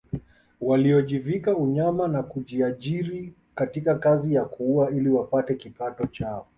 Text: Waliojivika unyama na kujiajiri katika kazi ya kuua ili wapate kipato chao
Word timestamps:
Waliojivika 0.61 1.57
unyama 1.57 2.07
na 2.07 2.23
kujiajiri 2.23 3.33
katika 3.55 3.95
kazi 3.95 4.33
ya 4.33 4.45
kuua 4.45 4.91
ili 4.91 5.09
wapate 5.09 5.55
kipato 5.55 6.07
chao 6.07 6.47